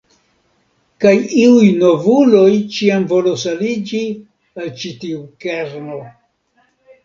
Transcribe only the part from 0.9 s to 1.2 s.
Kaj